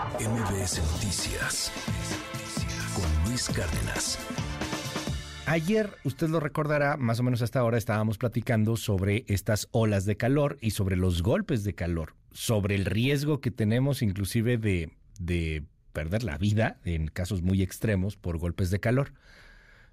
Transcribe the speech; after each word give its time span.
MBS 0.00 0.80
Noticias 0.92 1.70
con 2.94 3.04
Luis 3.28 3.50
Cárdenas. 3.50 4.18
Ayer, 5.44 5.90
usted 6.04 6.30
lo 6.30 6.40
recordará, 6.40 6.96
más 6.96 7.20
o 7.20 7.22
menos 7.22 7.42
hasta 7.42 7.60
ahora 7.60 7.76
estábamos 7.76 8.16
platicando 8.16 8.78
sobre 8.78 9.26
estas 9.28 9.68
olas 9.72 10.06
de 10.06 10.16
calor 10.16 10.56
y 10.62 10.70
sobre 10.70 10.96
los 10.96 11.22
golpes 11.22 11.64
de 11.64 11.74
calor, 11.74 12.14
sobre 12.32 12.76
el 12.76 12.86
riesgo 12.86 13.42
que 13.42 13.50
tenemos 13.50 14.00
inclusive 14.00 14.56
de, 14.56 14.90
de 15.18 15.64
perder 15.92 16.24
la 16.24 16.38
vida 16.38 16.78
en 16.84 17.08
casos 17.08 17.42
muy 17.42 17.60
extremos 17.60 18.16
por 18.16 18.38
golpes 18.38 18.70
de 18.70 18.80
calor. 18.80 19.12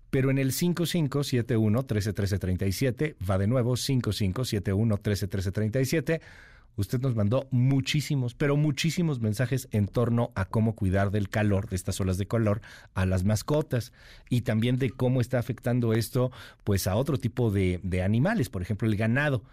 Pero 0.10 0.32
en 0.32 0.38
el 0.38 0.54
5571-131337, 0.54 3.18
va 3.30 3.38
de 3.38 3.48
nuevo 3.48 3.74
5571-131337, 3.74 6.22
usted 6.78 7.02
nos 7.02 7.16
mandó 7.16 7.48
muchísimos, 7.52 8.36
pero 8.36 8.56
muchísimos 8.56 9.20
mensajes 9.20 9.68
en 9.72 9.88
torno 9.88 10.32
a 10.36 10.46
cómo 10.46 10.76
cuidar 10.76 11.12
del 11.12 11.28
calor, 11.28 11.68
de 11.68 11.76
estas 11.76 12.00
olas 12.00 12.18
de 12.18 12.28
calor, 12.28 12.62
a 12.94 13.06
las 13.06 13.26
mascotas 13.26 13.92
y 14.30 14.42
también 14.42 14.78
de 14.78 14.92
cómo 14.92 15.20
está 15.20 15.40
afectando 15.40 15.94
esto 15.94 16.32
pues 16.64 16.88
a 16.88 16.96
otro 16.96 17.18
tipo 17.18 17.52
de, 17.52 17.82
animales, 18.04 18.50
por 18.50 18.62
ejemplo 18.62 18.88
el 18.88 18.96
ganado. 18.96 19.44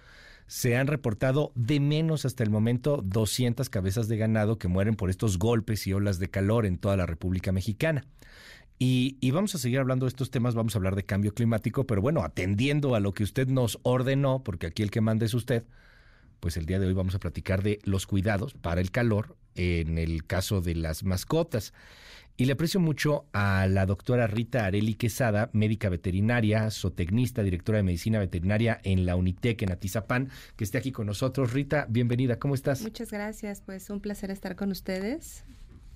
Se 0.47 0.77
han 0.77 0.87
reportado 0.87 1.53
de 1.55 1.81
menos 1.81 2.27
hasta 2.27 2.45
el 2.45 2.51
momento 2.51 3.01
200 3.03 3.71
cabezas 3.71 4.09
de 4.09 4.19
ganado 4.19 4.59
que 4.59 4.69
mueren 4.69 4.95
por 4.95 5.09
estos 5.09 5.39
golpes 5.39 5.87
y 5.87 5.95
olas 5.95 6.19
de 6.19 6.29
calor 6.29 6.67
en 6.67 6.77
toda 6.77 6.99
la 6.99 7.07
República 7.07 7.51
Mexicana. 7.51 8.05
Y, 8.79 9.17
y, 9.21 9.31
vamos 9.31 9.55
a 9.55 9.59
seguir 9.59 9.79
hablando 9.79 10.05
de 10.05 10.09
estos 10.09 10.31
temas, 10.31 10.55
vamos 10.55 10.75
a 10.75 10.79
hablar 10.79 10.97
de 10.97 11.05
cambio 11.05 11.33
climático, 11.33 11.87
pero 11.87 12.03
bueno, 12.03 12.25
atendiendo 12.25 12.95
a 12.95 13.01
lo 13.01 13.15
que 13.15 13.23
usted 13.23 13.47
nos 13.47 13.79
ordenó, 13.85 14.43
porque 14.43 14.67
aquí 14.67 14.83
el 14.83 14.91
que 14.91 15.01
manda 15.01 15.25
es 15.25 15.33
usted, 15.33 15.65
pues 16.45 16.59
el 16.59 16.67
día 16.67 16.79
de 16.79 16.87
hoy 16.87 16.93
vamos 16.93 17.15
a 17.15 17.19
platicar 17.19 17.63
de 17.63 17.79
los 17.85 18.07
cuidados 18.07 18.53
para 18.53 18.83
el 18.83 18.91
calor 18.91 19.35
en 19.55 19.97
el 19.97 20.27
caso 20.27 20.61
de 20.61 20.75
las 20.75 21.03
mascotas. 21.03 21.73
Y 22.37 22.45
le 22.45 22.53
aprecio 22.53 22.81
mucho 22.81 23.25
a 23.33 23.67
la 23.67 23.87
doctora 23.87 24.27
Rita 24.27 24.67
Areli 24.67 24.93
Quesada, 24.93 25.49
médica 25.55 25.89
veterinaria, 25.89 26.71
zootecnista, 26.71 27.43
directora 27.43 27.79
de 27.79 27.85
medicina 27.85 28.19
veterinaria 28.19 28.79
en 28.85 29.07
la 29.07 29.17
Unitec 29.17 29.63
en 29.63 29.73
Atizapán, 29.73 30.29
que 30.57 30.65
esté 30.65 30.77
aquí 30.77 30.93
con 30.93 31.07
nosotros. 31.07 31.55
Rita, 31.55 31.87
bienvenida, 31.89 32.39
¿cómo 32.39 32.55
estás? 32.55 32.83
Muchas 32.83 33.11
gracias, 33.11 33.63
pues 33.63 33.89
un 33.89 34.01
placer 34.01 34.31
estar 34.31 34.55
con 34.55 34.71
ustedes 34.71 35.47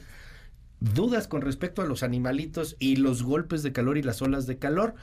Dudas 0.80 1.28
con 1.28 1.42
respecto 1.42 1.82
a 1.82 1.86
los 1.86 2.04
animalitos 2.04 2.76
y 2.80 2.98
los 2.98 3.24
golpes 3.24 3.64
de 3.64 3.72
calor 3.72 3.98
y 3.98 4.04
las 4.04 4.22
olas 4.22 4.46
de 4.46 4.60
calor. 4.60 4.94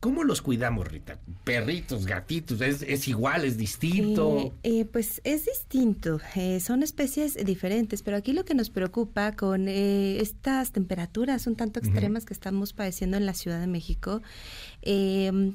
¿Cómo 0.00 0.24
los 0.24 0.40
cuidamos, 0.40 0.88
Rita? 0.88 1.18
Perritos, 1.44 2.06
gatitos, 2.06 2.62
¿es, 2.62 3.06
igual, 3.06 3.44
es 3.44 3.58
distinto? 3.58 4.38
Eh, 4.38 4.80
eh, 4.80 4.84
pues 4.86 5.20
es 5.24 5.44
distinto, 5.44 6.20
eh, 6.34 6.58
son 6.60 6.82
especies 6.82 7.34
diferentes, 7.44 8.02
pero 8.02 8.16
aquí 8.16 8.32
lo 8.32 8.46
que 8.46 8.54
nos 8.54 8.70
preocupa 8.70 9.32
con 9.32 9.68
estas 9.68 10.72
temperaturas 10.72 11.46
un 11.46 11.54
tanto 11.54 11.80
extremas 11.80 12.24
que 12.24 12.32
estamos 12.32 12.72
padeciendo 12.72 13.18
en 13.18 13.26
la 13.26 13.34
Ciudad 13.34 13.60
de 13.60 13.66
México, 13.66 14.22
el 14.80 15.54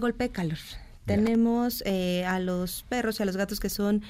golpe 0.00 0.24
de 0.24 0.30
calor. 0.30 0.58
Tenemos 1.04 1.84
a 1.86 2.40
los 2.40 2.84
perros 2.88 3.20
y 3.20 3.22
a 3.22 3.26
los 3.26 3.36
gatos 3.36 3.60
que 3.60 3.68
son 3.68 4.02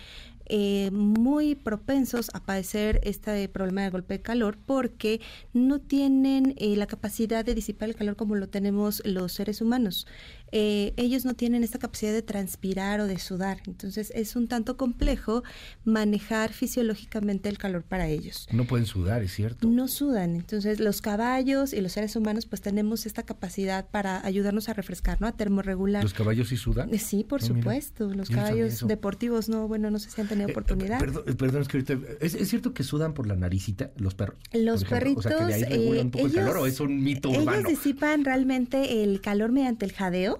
eh, 0.48 0.90
muy 0.92 1.54
propensos 1.54 2.30
a 2.34 2.44
padecer 2.44 3.00
este 3.02 3.48
problema 3.48 3.82
de 3.82 3.90
golpe 3.90 4.14
de 4.14 4.22
calor 4.22 4.58
porque 4.64 5.20
no 5.52 5.80
tienen 5.80 6.54
eh, 6.58 6.76
la 6.76 6.86
capacidad 6.86 7.44
de 7.44 7.54
disipar 7.54 7.88
el 7.88 7.96
calor 7.96 8.16
como 8.16 8.34
lo 8.36 8.48
tenemos 8.48 9.02
los 9.04 9.32
seres 9.32 9.60
humanos. 9.60 10.06
Eh, 10.52 10.92
ellos 10.96 11.24
no 11.24 11.34
tienen 11.34 11.64
esta 11.64 11.78
capacidad 11.78 12.12
de 12.12 12.22
transpirar 12.22 13.00
o 13.00 13.06
de 13.06 13.18
sudar. 13.18 13.58
Entonces 13.66 14.12
es 14.14 14.36
un 14.36 14.48
tanto 14.48 14.76
complejo 14.76 15.42
manejar 15.84 16.52
fisiológicamente 16.52 17.48
el 17.48 17.58
calor 17.58 17.82
para 17.82 18.08
ellos. 18.08 18.48
No 18.52 18.64
pueden 18.64 18.86
sudar, 18.86 19.22
es 19.22 19.32
cierto. 19.34 19.68
No 19.68 19.88
sudan. 19.88 20.36
Entonces 20.36 20.80
los 20.80 21.00
caballos 21.00 21.72
y 21.72 21.80
los 21.80 21.92
seres 21.92 22.14
humanos 22.16 22.46
pues 22.46 22.60
tenemos 22.60 23.06
esta 23.06 23.24
capacidad 23.24 23.88
para 23.88 24.24
ayudarnos 24.24 24.68
a 24.68 24.72
refrescar, 24.72 25.20
¿no? 25.20 25.26
A 25.26 25.32
termorregular. 25.32 26.02
¿Los 26.02 26.14
caballos 26.14 26.48
sí 26.48 26.56
sudan? 26.56 26.92
Eh, 26.94 26.98
sí, 26.98 27.24
por 27.24 27.42
ah, 27.42 27.46
supuesto. 27.46 28.08
Los 28.10 28.30
caballos 28.30 28.86
deportivos 28.86 29.48
no, 29.48 29.68
bueno, 29.68 29.90
no 29.90 29.98
sé 29.98 30.10
si 30.10 30.20
han 30.20 30.28
tenido 30.28 30.48
eh, 30.48 30.52
oportunidad. 30.52 30.98
perdón, 30.98 31.24
perdón, 31.36 31.62
es 31.62 31.68
que 31.68 31.78
ahorita, 31.78 31.98
¿es, 32.20 32.48
cierto 32.48 32.72
que 32.72 32.84
sudan 32.84 33.14
por 33.14 33.26
la 33.26 33.36
naricita 33.36 33.90
los 33.96 34.14
perros? 34.14 34.38
Los 34.52 34.84
perritos, 34.84 35.26
o 35.26 35.28
sea, 35.28 35.38
que 35.38 35.44
de 35.44 35.54
ahí 35.54 35.64
regulan 35.64 36.06
un 36.06 36.10
poco 36.12 36.26
el 36.26 36.32
calor 36.32 36.56
o 36.58 36.66
es 36.66 36.80
un 36.80 37.02
mito 37.02 37.30
urbano? 37.30 37.52
Ellos 37.52 37.68
disipan 37.68 38.24
realmente 38.24 39.02
el 39.02 39.20
calor 39.20 39.52
mediante 39.52 39.84
el 39.84 39.92
jadeo 39.92 40.35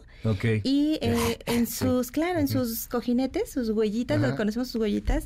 y 0.64 0.98
eh, 1.00 1.38
en 1.46 1.66
sus, 1.66 2.10
claro, 2.10 2.40
en 2.40 2.48
sus 2.48 2.88
cojinetes, 2.88 3.50
sus 3.50 3.70
huellitas, 3.70 4.20
lo 4.20 4.36
conocemos 4.36 4.68
sus 4.68 4.80
huellitas, 4.80 5.24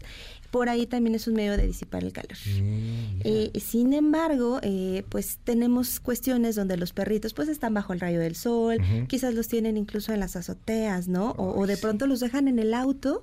por 0.50 0.68
ahí 0.68 0.86
también 0.86 1.14
es 1.14 1.26
un 1.26 1.34
medio 1.34 1.56
de 1.56 1.66
disipar 1.66 2.04
el 2.04 2.12
calor. 2.12 2.36
Mm, 2.46 3.20
eh, 3.24 3.50
sin 3.60 3.92
embargo, 3.92 4.58
eh, 4.62 5.04
pues 5.08 5.38
tenemos 5.44 6.00
cuestiones 6.00 6.56
donde 6.56 6.76
los 6.76 6.92
perritos 6.92 7.34
pues 7.34 7.48
están 7.48 7.74
bajo 7.74 7.92
el 7.92 8.00
rayo 8.00 8.20
del 8.20 8.34
sol, 8.34 8.78
quizás 9.08 9.34
los 9.34 9.48
tienen 9.48 9.76
incluso 9.76 10.12
en 10.12 10.20
las 10.20 10.36
azoteas, 10.36 11.08
¿no? 11.08 11.34
o, 11.36 11.66
de 11.66 11.76
pronto 11.76 12.06
los 12.06 12.20
dejan 12.20 12.48
en 12.48 12.58
el 12.58 12.74
auto 12.74 13.22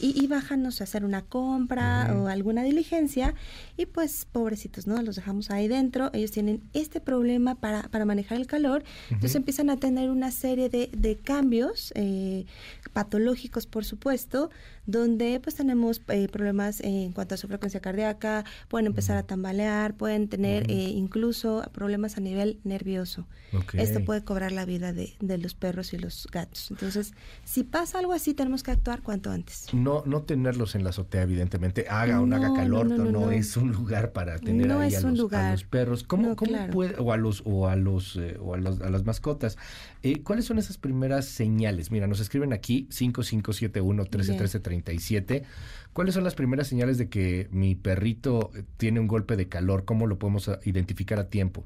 y, 0.00 0.20
y 0.20 0.26
bajan, 0.26 0.64
a 0.66 0.68
hacer 0.68 1.04
una 1.04 1.22
compra 1.22 2.14
o 2.16 2.26
alguna 2.26 2.62
diligencia 2.62 3.34
y 3.76 3.86
pues 3.86 4.26
pobrecitos, 4.30 4.86
¿no? 4.86 5.00
Los 5.02 5.16
dejamos 5.16 5.50
ahí 5.50 5.68
dentro, 5.68 6.10
ellos 6.12 6.30
tienen 6.30 6.62
este 6.72 7.00
problema 7.00 7.54
para, 7.54 7.82
para 7.88 8.04
manejar 8.04 8.38
el 8.38 8.46
calor, 8.46 8.84
entonces 9.10 9.36
empiezan 9.36 9.70
a 9.70 9.76
tener 9.76 10.10
una 10.10 10.30
serie 10.30 10.68
de, 10.68 10.90
de 10.92 11.16
cambios 11.16 11.92
eh, 11.94 12.46
patológicos, 12.92 13.66
por 13.66 13.84
supuesto, 13.84 14.50
donde 14.86 15.40
pues 15.40 15.54
tenemos 15.54 16.02
eh, 16.08 16.28
problemas 16.28 16.80
en 16.80 17.12
cuanto 17.12 17.34
a 17.34 17.38
su 17.38 17.46
frecuencia 17.48 17.80
cardíaca, 17.80 18.44
pueden 18.68 18.86
empezar 18.86 19.16
a 19.16 19.22
tambalear, 19.22 19.94
pueden 19.94 20.28
tener 20.28 20.70
eh, 20.70 20.74
incluso 20.74 21.62
problemas 21.72 22.16
a 22.16 22.20
nivel 22.20 22.58
nervioso. 22.64 23.26
Esto 23.72 24.04
puede 24.04 24.22
cobrar 24.22 24.52
la 24.52 24.64
vida 24.64 24.92
de, 24.92 25.14
de, 25.18 25.38
los 25.38 25.54
perros 25.54 25.92
y 25.92 25.98
los 25.98 26.28
gatos. 26.30 26.70
Entonces, 26.70 27.14
si 27.44 27.64
pasa 27.64 27.98
algo 27.98 28.12
así, 28.12 28.32
tenemos 28.32 28.62
que 28.62 28.70
actuar 28.70 29.02
cuanto 29.02 29.30
antes. 29.30 29.66
No, 29.72 29.89
no 30.06 30.22
tenerlos 30.22 30.74
en 30.74 30.84
la 30.84 30.90
azotea, 30.90 31.22
evidentemente, 31.22 31.86
haga 31.88 32.20
o 32.20 32.26
no, 32.26 32.36
haga 32.36 32.52
calor, 32.54 32.86
no, 32.86 33.04
no, 33.04 33.30
es 33.30 33.56
un 33.56 33.72
lugar 33.72 34.12
para 34.12 34.38
tener 34.38 34.70
ahí 34.72 34.94
a 34.94 35.00
los, 35.00 35.64
perros. 35.64 36.04
¿Cómo, 36.04 36.36
puede, 36.36 36.94
o 36.98 37.12
a 37.12 37.16
los, 37.16 37.42
o 37.44 37.68
a 37.68 37.76
los, 37.76 38.16
eh, 38.16 38.36
o 38.40 38.54
a, 38.54 38.58
los 38.58 38.80
a 38.80 38.90
las 38.90 39.04
mascotas? 39.04 39.58
Eh, 40.02 40.22
¿Cuáles 40.22 40.44
son 40.44 40.58
esas 40.58 40.78
primeras 40.78 41.26
señales? 41.26 41.90
Mira, 41.90 42.06
nos 42.06 42.20
escriben 42.20 42.52
aquí 42.52 42.86
5571 42.90 44.02
131337. 44.02 45.44
¿Cuáles 45.92 46.14
son 46.14 46.24
las 46.24 46.34
primeras 46.34 46.68
señales 46.68 46.98
de 46.98 47.08
que 47.08 47.48
mi 47.50 47.74
perrito 47.74 48.50
tiene 48.76 49.00
un 49.00 49.08
golpe 49.08 49.36
de 49.36 49.48
calor? 49.48 49.84
¿Cómo 49.84 50.06
lo 50.06 50.18
podemos 50.18 50.48
ah, 50.48 50.60
identificar 50.64 51.18
a 51.18 51.28
tiempo? 51.28 51.64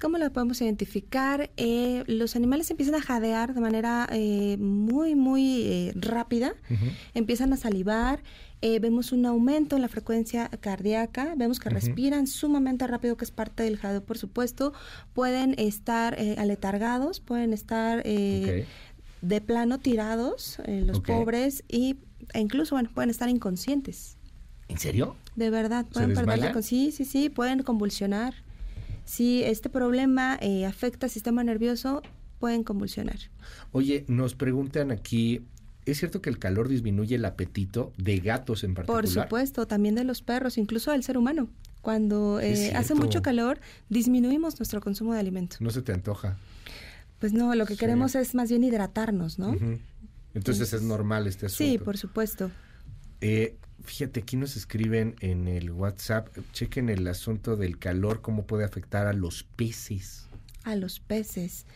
¿Cómo 0.00 0.18
lo 0.18 0.32
podemos 0.32 0.60
identificar? 0.60 1.50
Eh, 1.56 2.02
los 2.08 2.34
animales 2.34 2.70
empiezan 2.70 2.96
a 2.96 3.00
jadear 3.00 3.54
de 3.54 3.60
manera 3.60 4.08
eh, 4.10 4.56
muy, 4.58 5.14
muy 5.14 5.62
eh, 5.62 5.92
rápida, 5.94 6.54
empiezan 7.14 7.52
a 7.52 7.56
salivar, 7.56 8.22
vemos 8.60 9.12
un 9.12 9.26
aumento 9.26 9.76
en 9.76 9.82
la 9.82 9.88
frecuencia 9.88 10.48
cardíaca, 10.48 11.34
vemos 11.36 11.60
que 11.60 11.68
respiran 11.68 12.26
sumamente 12.26 12.86
rápido, 12.86 13.16
que 13.16 13.24
es 13.24 13.30
parte 13.30 13.62
del 13.62 13.76
jadeo, 13.76 14.04
por 14.04 14.18
supuesto, 14.18 14.72
pueden 15.12 15.54
estar 15.58 16.16
aletargados, 16.36 17.20
pueden 17.20 17.52
estar 17.52 18.02
de 18.02 19.40
plano 19.44 19.78
tirados, 19.78 20.58
los 20.66 21.00
pobres, 21.00 21.64
y, 21.68 21.96
e 22.34 22.40
incluso, 22.40 22.74
bueno, 22.74 22.90
pueden 22.92 23.10
estar 23.10 23.28
inconscientes. 23.28 24.16
¿En 24.68 24.78
serio? 24.78 25.16
De 25.36 25.50
verdad, 25.50 25.86
pueden 25.86 26.14
perder 26.14 26.38
la 26.38 26.62
Sí, 26.62 26.92
sí, 26.92 27.04
sí, 27.04 27.28
pueden 27.28 27.62
convulsionar 27.62 28.34
si 29.04 29.42
este 29.42 29.68
problema 29.68 30.38
eh, 30.40 30.66
afecta 30.66 31.06
al 31.06 31.10
sistema 31.10 31.44
nervioso, 31.44 32.02
pueden 32.38 32.64
convulsionar. 32.64 33.18
Oye, 33.72 34.04
nos 34.08 34.34
preguntan 34.34 34.90
aquí, 34.90 35.42
¿es 35.86 35.98
cierto 35.98 36.20
que 36.20 36.30
el 36.30 36.38
calor 36.38 36.68
disminuye 36.68 37.16
el 37.16 37.24
apetito 37.24 37.92
de 37.96 38.18
gatos 38.18 38.64
en 38.64 38.74
particular? 38.74 39.04
Por 39.04 39.10
supuesto, 39.10 39.66
también 39.66 39.94
de 39.94 40.04
los 40.04 40.22
perros, 40.22 40.58
incluso 40.58 40.90
del 40.90 41.02
ser 41.02 41.18
humano. 41.18 41.48
Cuando 41.82 42.38
eh, 42.40 42.72
hace 42.74 42.94
mucho 42.94 43.22
calor, 43.22 43.58
disminuimos 43.88 44.58
nuestro 44.60 44.80
consumo 44.80 45.14
de 45.14 45.20
alimentos. 45.20 45.60
¿No 45.60 45.70
se 45.70 45.82
te 45.82 45.92
antoja? 45.92 46.36
Pues 47.18 47.32
no, 47.32 47.54
lo 47.54 47.66
que 47.66 47.76
queremos 47.76 48.14
es 48.14 48.34
más 48.34 48.48
bien 48.50 48.62
hidratarnos, 48.64 49.38
¿no? 49.38 49.56
Entonces, 50.34 50.72
es 50.72 50.82
normal 50.82 51.26
este 51.26 51.46
asunto. 51.46 51.70
Sí, 51.70 51.78
por 51.78 51.98
supuesto. 51.98 52.50
Eh, 53.20 53.56
fíjate, 53.84 54.20
aquí 54.20 54.36
nos 54.36 54.56
escriben 54.56 55.16
en 55.20 55.48
el 55.48 55.70
WhatsApp, 55.70 56.28
chequen 56.52 56.88
el 56.88 57.06
asunto 57.06 57.56
del 57.56 57.78
calor, 57.78 58.20
cómo 58.20 58.46
puede 58.46 58.64
afectar 58.64 59.06
a 59.06 59.12
los 59.12 59.44
peces. 59.44 60.26
a 60.64 60.76
los 60.76 61.00
peces. 61.00 61.66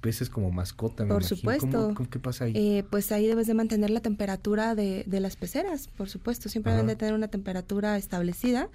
peces 0.00 0.30
como 0.30 0.50
mascota, 0.52 1.06
Por 1.06 1.24
supuesto. 1.24 1.94
¿Qué 2.10 2.18
pasa 2.18 2.44
ahí? 2.44 2.52
Eh, 2.54 2.84
pues 2.88 3.10
ahí 3.10 3.26
debes 3.26 3.48
de 3.48 3.54
mantener 3.54 3.90
la 3.90 4.00
temperatura 4.00 4.74
de, 4.74 5.04
de 5.06 5.20
las 5.20 5.36
peceras, 5.36 5.88
por 5.88 6.08
supuesto. 6.08 6.48
Siempre 6.48 6.72
deben 6.72 6.86
de 6.86 6.96
tener 6.96 7.14
una 7.14 7.28
temperatura 7.28 7.96
establecida, 7.96 8.68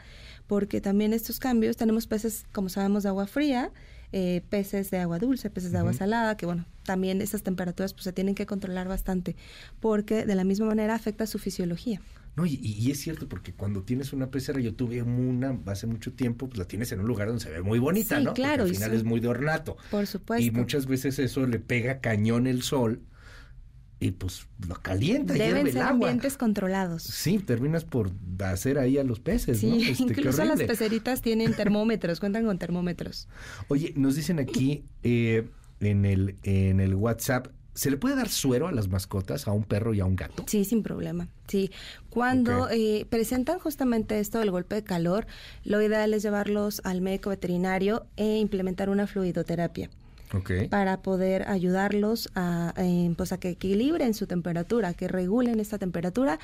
porque 0.48 0.81
también 0.81 1.13
estos 1.13 1.39
cambios, 1.39 1.77
tenemos 1.77 2.06
peces, 2.06 2.45
como 2.51 2.68
sabemos, 2.69 3.04
de 3.04 3.10
agua 3.10 3.27
fría, 3.27 3.72
eh, 4.12 4.44
peces 4.50 4.92
de 4.92 5.00
agua 5.00 5.19
dulce, 5.19 5.50
peces 5.50 5.72
de 5.72 5.77
agua 5.80 5.92
salada, 5.92 6.38
que 6.38 6.45
bueno, 6.45 6.66
también 6.83 7.22
esas 7.22 7.44
temperaturas 7.44 7.94
pues 7.94 8.04
se 8.06 8.13
tienen 8.13 8.36
que 8.36 8.45
controlar 8.45 8.88
bastante, 8.88 9.36
porque 9.80 10.25
de 10.25 10.36
la 10.36 10.44
misma 10.44 10.68
manera 10.68 10.95
afecta 10.95 11.27
su 11.27 11.39
fisiología. 11.39 12.00
No, 12.35 12.45
y, 12.45 12.91
es 12.91 12.99
cierto, 12.99 13.29
porque 13.29 13.53
cuando 13.53 13.83
tienes 13.83 14.11
una 14.11 14.29
pecera, 14.29 14.59
yo 14.59 14.75
tuve 14.75 15.01
una 15.01 15.57
hace 15.67 15.87
mucho 15.87 16.13
tiempo, 16.13 16.49
pues 16.49 16.59
la 16.59 16.65
tienes 16.65 16.91
en 16.91 16.99
un 16.99 17.07
lugar 17.07 17.27
donde 17.27 17.41
se 17.41 17.49
ve 17.49 17.61
muy 17.61 17.79
bonita, 17.79 18.19
¿no? 18.19 18.33
Claro. 18.33 18.63
Porque 18.63 18.71
al 18.71 18.75
final 18.75 18.93
es 18.93 19.03
muy 19.05 19.21
de 19.21 19.29
ornato. 19.29 19.77
Por 19.89 20.05
supuesto. 20.05 20.45
Y 20.45 20.51
muchas 20.51 20.85
veces 20.85 21.17
eso 21.19 21.47
le 21.47 21.59
pega 21.59 22.01
cañón 22.01 22.45
el 22.47 22.61
sol 22.61 23.01
y 23.99 24.11
pues 24.11 24.47
lo 24.67 24.75
calienta 24.75 25.35
y 25.35 25.39
Deben 25.39 25.71
ser 25.71 25.81
ambientes 25.81 26.37
controlados. 26.37 27.03
Sí, 27.03 27.39
terminas 27.39 27.85
por 27.85 28.11
hacer 28.39 28.77
ahí 28.77 28.97
a 28.97 29.03
los 29.03 29.19
peces, 29.19 29.59
sí, 29.59 29.67
¿no? 29.67 29.75
Este, 29.75 30.03
incluso 30.03 30.43
las 30.43 30.61
peceritas 30.61 31.21
tienen 31.21 31.53
termómetros, 31.55 32.19
cuentan 32.19 32.45
con 32.45 32.59
termómetros. 32.59 33.29
Oye, 33.69 33.93
nos 33.95 34.15
dicen 34.15 34.39
aquí 34.39 34.85
eh, 35.03 35.47
en, 35.79 36.05
el, 36.05 36.35
en 36.43 36.81
el 36.81 36.95
WhatsApp, 36.95 37.47
¿Se 37.75 37.92
le 37.92 37.98
puede 37.98 38.16
dar 38.16 38.30
suero 38.30 38.68
a 38.68 38.72
las 38.72 38.88
mascotas, 38.88 39.48
a 39.48 39.51
un 39.51 39.63
perro 39.63 39.94
y 39.94 40.00
a 40.00 40.06
un 40.06 40.16
gato? 40.16 40.45
Sí, 40.48 40.63
sin 40.63 40.81
problema. 40.81 41.27
Sí. 41.48 41.72
Cuando 42.10 42.69
eh, 42.69 43.06
presentan 43.10 43.60
justamente 43.60 44.19
esto 44.19 44.39
del 44.39 44.50
golpe 44.50 44.75
de 44.75 44.83
calor, 44.83 45.27
lo 45.66 45.81
ideal 45.81 46.13
es 46.13 46.24
llevarlos 46.24 46.81
al 46.86 47.01
médico 47.01 47.30
veterinario 47.30 48.07
e 48.16 48.38
implementar 48.38 48.89
una 48.89 49.07
fluidoterapia 49.07 49.89
para 50.69 51.01
poder 51.01 51.47
ayudarlos 51.47 52.29
a, 52.35 52.73
eh, 52.77 53.13
pues 53.17 53.31
a 53.31 53.39
que 53.39 53.49
equilibren 53.49 54.13
su 54.13 54.27
temperatura, 54.27 54.93
que 54.93 55.07
regulen 55.07 55.59
esta 55.59 55.77
temperatura. 55.77 56.39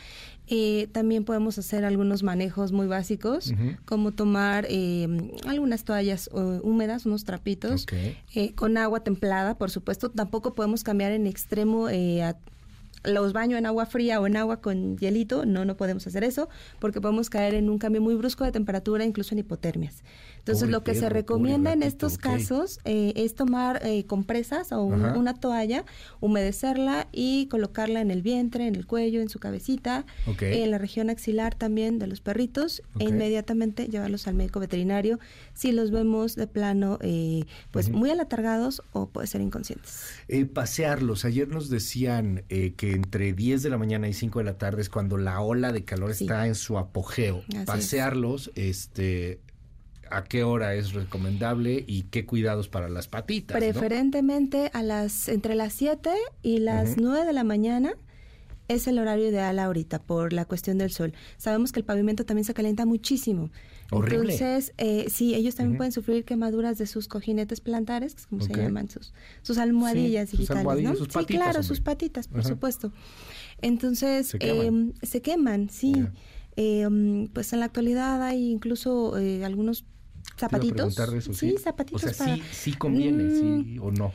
Eh, 0.47 0.88
también 0.91 1.23
podemos 1.23 1.57
hacer 1.57 1.85
algunos 1.85 2.23
manejos 2.23 2.71
muy 2.71 2.88
básicos, 2.88 3.53
como 3.85 4.11
tomar 4.11 4.65
eh, 4.69 5.07
algunas 5.47 5.83
toallas 5.83 6.29
húmedas, 6.33 7.05
unos 7.05 7.23
trapitos, 7.23 7.85
con 8.55 8.77
agua 8.77 9.01
templada, 9.01 9.57
por 9.57 9.71
supuesto. 9.71 10.09
Tampoco 10.09 10.53
podemos 10.53 10.83
cambiar 10.83 11.11
en 11.11 11.27
extremo 11.27 11.87
a 11.87 12.35
los 13.03 13.33
baño 13.33 13.57
en 13.57 13.65
agua 13.65 13.85
fría 13.85 14.19
o 14.19 14.27
en 14.27 14.37
agua 14.37 14.61
con 14.61 14.97
hielito, 14.97 15.45
no, 15.45 15.65
no 15.65 15.75
podemos 15.75 16.05
hacer 16.05 16.23
eso, 16.23 16.49
porque 16.79 17.01
podemos 17.01 17.29
caer 17.29 17.55
en 17.55 17.69
un 17.69 17.77
cambio 17.77 18.01
muy 18.01 18.15
brusco 18.15 18.44
de 18.44 18.51
temperatura, 18.51 19.03
incluso 19.03 19.33
en 19.33 19.39
hipotermias. 19.39 20.03
Entonces, 20.41 20.69
lo 20.69 20.83
que 20.83 20.95
se 20.95 21.07
recomienda 21.07 21.71
en 21.71 21.83
estos 21.83 22.17
casos 22.17 22.79
eh, 22.83 23.13
es 23.15 23.35
tomar 23.35 23.79
eh, 23.85 24.05
compresas 24.05 24.71
o 24.71 24.83
una 24.83 25.35
toalla, 25.35 25.85
humedecerla 26.19 27.07
y 27.11 27.45
colocarla 27.45 28.01
en 28.01 28.09
el 28.09 28.23
vientre, 28.23 28.65
en 28.65 28.73
el 28.73 28.88
cuello, 28.88 29.21
en 29.21 29.29
su 29.29 29.38
cabecita, 29.38 30.05
en 30.39 30.71
la 30.71 30.79
región 30.79 31.11
axilar 31.11 31.53
también 31.53 31.99
de 31.99 32.07
los 32.07 32.21
perritos, 32.21 32.81
e 32.97 33.03
inmediatamente 33.03 33.88
llevarlos 33.88 34.27
al 34.27 34.33
médico 34.33 34.59
veterinario 34.59 35.19
si 35.53 35.71
los 35.71 35.91
vemos 35.91 36.35
de 36.35 36.47
plano, 36.47 36.97
eh, 37.01 37.44
pues 37.69 37.89
muy 37.89 38.09
alatargados 38.09 38.81
o 38.94 39.09
puede 39.09 39.27
ser 39.27 39.41
inconscientes. 39.41 40.05
pasearlos. 40.53 41.23
Ayer 41.23 41.49
nos 41.49 41.69
decían 41.69 42.44
que 42.47 42.94
entre 42.94 43.33
10 43.33 43.61
de 43.61 43.69
la 43.69 43.77
mañana 43.77 44.09
y 44.09 44.13
5 44.13 44.39
de 44.39 44.45
la 44.45 44.57
tarde 44.57 44.81
es 44.81 44.89
cuando 44.89 45.19
la 45.19 45.39
ola 45.41 45.71
de 45.71 45.85
calor 45.85 46.09
está 46.09 46.47
en 46.47 46.55
su 46.55 46.79
apogeo. 46.79 47.44
Pasearlos, 47.67 48.51
este 48.55 49.39
a 50.11 50.23
qué 50.23 50.43
hora 50.43 50.75
es 50.75 50.93
recomendable 50.93 51.83
y 51.87 52.03
qué 52.03 52.25
cuidados 52.25 52.67
para 52.67 52.89
las 52.89 53.07
patitas. 53.07 53.57
Preferentemente 53.57 54.69
a 54.73 54.83
las 54.83 55.27
entre 55.27 55.55
las 55.55 55.73
7 55.73 56.11
y 56.41 56.59
las 56.59 56.97
9 56.97 57.25
de 57.25 57.33
la 57.33 57.43
mañana 57.43 57.95
es 58.67 58.87
el 58.87 58.99
horario 58.99 59.27
ideal 59.27 59.59
ahorita 59.59 60.01
por 60.01 60.33
la 60.33 60.45
cuestión 60.45 60.77
del 60.77 60.91
sol. 60.91 61.13
Sabemos 61.37 61.71
que 61.71 61.79
el 61.79 61.85
pavimento 61.85 62.25
también 62.25 62.45
se 62.45 62.53
calienta 62.53 62.85
muchísimo. 62.85 63.49
Horrible. 63.91 64.33
Entonces, 64.33 64.73
eh, 64.77 65.07
sí, 65.09 65.35
ellos 65.35 65.55
también 65.55 65.75
pueden 65.75 65.91
sufrir 65.91 66.23
quemaduras 66.23 66.77
de 66.77 66.87
sus 66.87 67.09
cojinetes 67.09 67.59
plantares, 67.59 68.15
que 68.15 68.21
es 68.21 68.27
como 68.27 68.41
se 68.41 68.53
llaman, 68.53 68.89
sus, 68.89 69.13
sus 69.41 69.57
almohadillas 69.57 70.31
digitales, 70.31 70.83
¿no? 70.83 70.95
sí, 70.95 71.25
claro, 71.25 71.61
sus 71.61 71.81
patitas, 71.81 72.29
por 72.29 72.45
supuesto. 72.45 72.93
Entonces, 73.61 74.27
se 74.27 74.39
queman, 74.39 74.93
eh, 75.01 75.05
se 75.05 75.21
queman 75.21 75.69
sí. 75.69 75.93
Eh, 76.56 77.30
pues 77.33 77.53
en 77.53 77.59
la 77.59 77.65
actualidad 77.65 78.21
hay 78.24 78.51
incluso 78.51 79.18
eh, 79.18 79.45
algunos 79.45 79.86
zapatitos. 80.38 80.95
sí, 81.33 81.56
zapatitos. 81.57 82.03
O 82.03 82.13
sea, 82.13 82.36
sí, 82.36 82.44
sí 82.51 82.74
conviene, 82.74 83.30
sí 83.30 83.77
o 83.80 83.92
no. 83.92 84.12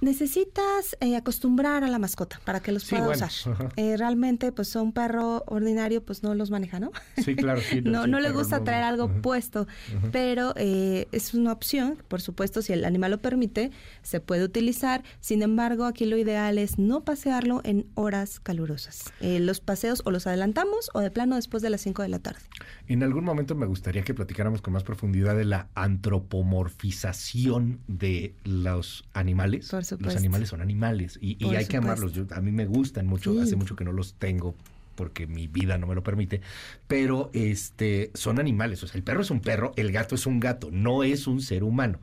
Necesitas 0.00 0.96
eh, 1.00 1.16
acostumbrar 1.16 1.82
a 1.82 1.88
la 1.88 1.98
mascota 1.98 2.40
para 2.44 2.60
que 2.60 2.70
los 2.70 2.88
pueda 2.88 3.08
usar. 3.08 3.32
Eh, 3.76 3.96
realmente, 3.96 4.52
pues 4.52 4.76
un 4.76 4.92
perro 4.92 5.42
ordinario, 5.46 6.04
pues 6.04 6.22
no 6.22 6.36
los 6.36 6.52
maneja, 6.52 6.78
¿no? 6.78 6.92
Sí, 7.16 7.34
claro. 7.34 7.60
no, 7.84 8.06
no 8.06 8.20
le 8.20 8.30
gusta 8.30 8.62
traer 8.62 8.84
algo 8.84 9.10
puesto, 9.22 9.66
pero 10.12 10.54
eh, 10.56 11.08
es 11.10 11.34
una 11.34 11.50
opción, 11.52 11.98
por 12.06 12.20
supuesto, 12.20 12.62
si 12.62 12.72
el 12.72 12.84
animal 12.84 13.10
lo 13.10 13.18
permite, 13.18 13.72
se 14.02 14.20
puede 14.20 14.44
utilizar. 14.44 15.02
Sin 15.20 15.42
embargo, 15.42 15.84
aquí 15.84 16.06
lo 16.06 16.16
ideal 16.16 16.58
es 16.58 16.78
no 16.78 17.04
pasearlo 17.04 17.60
en 17.64 17.88
horas 17.94 18.38
calurosas. 18.38 19.12
los 19.20 19.58
paseos 19.60 20.02
o 20.04 20.12
los 20.12 20.28
adelantamos 20.28 20.90
o 20.94 21.00
de 21.00 21.10
plano 21.10 21.34
después 21.36 21.62
de 21.62 21.70
las 21.70 21.80
5 21.80 22.02
de 22.02 22.08
la 22.08 22.18
tarde. 22.20 22.40
En 22.86 23.02
algún 23.02 23.24
momento 23.24 23.56
me 23.56 23.66
gustaría 23.66 24.02
que 24.02 24.14
platicáramos 24.14 24.62
con 24.62 24.74
más 24.74 24.84
profundidad 24.84 25.36
de 25.36 25.44
la 25.44 25.66
antropomorfización 25.74 27.80
de 27.88 28.36
los 28.44 29.04
animales. 29.12 29.66
Los 29.98 30.16
animales 30.16 30.48
son 30.48 30.60
animales 30.60 31.18
y, 31.20 31.44
hay 31.54 31.66
que 31.66 31.76
amarlos. 31.76 32.12
a 32.30 32.40
mí 32.40 32.52
me 32.52 32.66
gustan 32.66 33.06
mucho, 33.06 33.40
hace 33.40 33.56
mucho 33.56 33.76
que 33.76 33.84
no 33.84 33.92
los 33.92 34.14
tengo 34.14 34.54
porque 34.98 35.28
mi 35.28 35.46
vida 35.46 35.78
no 35.78 35.86
me 35.86 35.94
lo 35.94 36.02
permite, 36.02 36.40
pero 36.88 37.30
este 37.32 38.10
son 38.14 38.40
animales, 38.40 38.82
o 38.82 38.88
sea, 38.88 38.96
el 38.98 39.04
perro 39.04 39.22
es 39.22 39.30
un 39.30 39.40
perro, 39.40 39.72
el 39.76 39.92
gato 39.92 40.16
es 40.16 40.26
un 40.26 40.40
gato, 40.40 40.70
no 40.72 41.04
es 41.04 41.28
un 41.28 41.40
ser 41.40 41.62
humano. 41.62 42.00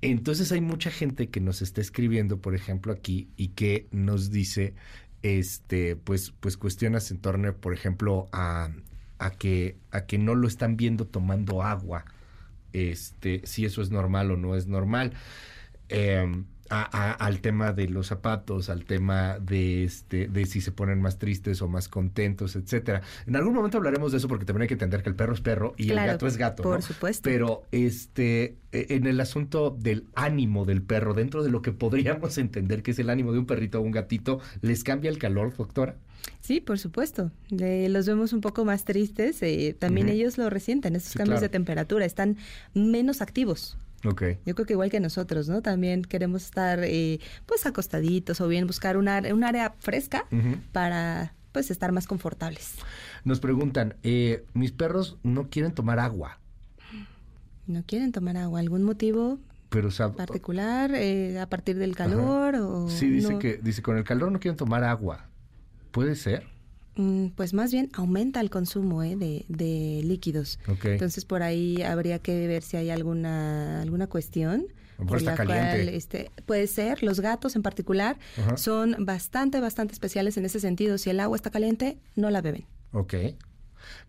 Entonces 0.00 0.50
hay 0.50 0.60
mucha 0.60 0.90
gente 0.90 1.28
que 1.28 1.40
nos 1.40 1.62
está 1.62 1.80
escribiendo, 1.80 2.40
por 2.40 2.56
ejemplo, 2.56 2.92
aquí 2.92 3.28
y 3.36 3.48
que 3.48 3.86
nos 3.92 4.30
dice 4.32 4.74
este 5.22 5.96
pues 5.96 6.32
pues 6.40 6.56
cuestiones 6.56 7.10
en 7.12 7.18
torno, 7.18 7.54
por 7.54 7.72
ejemplo, 7.72 8.28
a, 8.32 8.70
a 9.18 9.30
que 9.30 9.76
a 9.92 10.06
que 10.06 10.18
no 10.18 10.34
lo 10.34 10.48
están 10.48 10.76
viendo 10.76 11.06
tomando 11.06 11.62
agua. 11.62 12.04
Este, 12.72 13.42
si 13.44 13.64
eso 13.64 13.80
es 13.80 13.90
normal 13.90 14.32
o 14.32 14.36
no 14.36 14.56
es 14.56 14.66
normal. 14.66 15.12
Eh, 15.88 16.26
al 16.68 17.40
tema 17.40 17.72
de 17.72 17.88
los 17.88 18.08
zapatos, 18.08 18.68
al 18.68 18.84
tema 18.84 19.38
de 19.38 19.84
este, 19.84 20.28
de 20.28 20.46
si 20.46 20.60
se 20.60 20.72
ponen 20.72 21.00
más 21.00 21.18
tristes 21.18 21.62
o 21.62 21.68
más 21.68 21.88
contentos, 21.88 22.56
etcétera. 22.56 23.02
En 23.26 23.36
algún 23.36 23.54
momento 23.54 23.78
hablaremos 23.78 24.12
de 24.12 24.18
eso 24.18 24.28
porque 24.28 24.44
también 24.44 24.62
hay 24.62 24.68
que 24.68 24.74
entender 24.74 25.02
que 25.02 25.08
el 25.08 25.16
perro 25.16 25.34
es 25.34 25.40
perro 25.40 25.74
y 25.76 25.90
el 25.90 25.96
gato 25.96 26.26
es 26.26 26.36
gato. 26.36 26.62
Por 26.62 26.82
supuesto. 26.82 27.22
Pero 27.24 27.62
este, 27.72 28.56
e, 28.72 28.86
en 28.90 29.06
el 29.06 29.20
asunto 29.20 29.76
del 29.78 30.04
ánimo 30.14 30.64
del 30.64 30.82
perro, 30.82 31.14
dentro 31.14 31.42
de 31.42 31.50
lo 31.50 31.62
que 31.62 31.72
podríamos 31.72 32.38
entender 32.38 32.82
que 32.82 32.90
es 32.90 32.98
el 32.98 33.10
ánimo 33.10 33.32
de 33.32 33.38
un 33.38 33.46
perrito 33.46 33.78
o 33.78 33.82
un 33.82 33.92
gatito, 33.92 34.40
¿les 34.60 34.84
cambia 34.84 35.10
el 35.10 35.18
calor, 35.18 35.56
doctora? 35.56 35.96
Sí, 36.40 36.60
por 36.60 36.78
supuesto. 36.78 37.30
los 37.50 38.06
vemos 38.06 38.32
un 38.32 38.40
poco 38.40 38.64
más 38.64 38.84
tristes. 38.84 39.42
Eh, 39.42 39.76
también 39.78 40.08
ellos 40.08 40.38
lo 40.38 40.50
resienten, 40.50 40.96
esos 40.96 41.14
cambios 41.14 41.40
de 41.40 41.48
temperatura. 41.48 42.04
Están 42.04 42.36
menos 42.74 43.20
activos. 43.22 43.76
Okay. 44.04 44.38
Yo 44.46 44.54
creo 44.54 44.66
que 44.66 44.74
igual 44.74 44.90
que 44.90 45.00
nosotros, 45.00 45.48
¿no? 45.48 45.60
También 45.62 46.02
queremos 46.02 46.44
estar 46.44 46.80
eh, 46.84 47.18
pues 47.46 47.66
acostaditos 47.66 48.40
o 48.40 48.48
bien 48.48 48.66
buscar 48.66 48.96
un 48.96 49.08
área 49.08 49.74
fresca 49.78 50.24
para 50.72 51.34
pues 51.52 51.70
estar 51.70 51.92
más 51.92 52.06
confortables. 52.06 52.74
Nos 53.24 53.40
preguntan, 53.40 53.96
eh, 54.02 54.44
mis 54.54 54.72
perros 54.72 55.16
no 55.22 55.48
quieren 55.48 55.72
tomar 55.72 55.98
agua. 55.98 56.38
No 57.66 57.82
quieren 57.84 58.12
tomar 58.12 58.36
agua, 58.36 58.60
¿algún 58.60 58.82
motivo 58.82 59.38
Pero, 59.68 59.90
particular 60.16 60.94
eh, 60.94 61.38
a 61.38 61.46
partir 61.48 61.76
del 61.76 61.94
calor 61.94 62.54
o 62.54 62.88
Sí, 62.88 63.10
dice 63.10 63.38
que 63.38 63.58
dice 63.58 63.82
con 63.82 63.98
el 63.98 64.04
calor 64.04 64.32
no 64.32 64.40
quieren 64.40 64.56
tomar 64.56 64.84
agua. 64.84 65.26
¿Puede 65.90 66.14
ser? 66.14 66.46
Mm, 66.98 67.28
pues 67.28 67.54
más 67.54 67.70
bien 67.70 67.90
aumenta 67.92 68.40
el 68.40 68.50
consumo 68.50 69.04
¿eh? 69.04 69.16
de, 69.16 70.00
líquidos. 70.04 70.58
Entonces 70.82 71.24
por 71.24 71.44
ahí 71.44 71.80
habría 71.82 72.18
que 72.18 72.48
ver 72.48 72.64
si 72.64 72.76
hay 72.76 72.90
alguna 72.90 73.80
alguna 73.80 74.08
cuestión. 74.08 74.66
Por 75.06 75.22
la 75.22 75.36
caliente. 75.36 75.94
este, 75.94 76.32
puede 76.44 76.66
ser, 76.66 77.04
los 77.04 77.20
gatos 77.20 77.54
en 77.54 77.62
particular 77.62 78.18
son 78.56 78.96
bastante, 78.98 79.60
bastante 79.60 79.92
especiales 79.92 80.36
en 80.36 80.44
ese 80.44 80.58
sentido. 80.58 80.98
Si 80.98 81.08
el 81.08 81.20
agua 81.20 81.36
está 81.36 81.50
caliente, 81.50 81.98
no 82.16 82.30
la 82.30 82.42
beben. 82.42 82.66
Ok. 82.90 83.14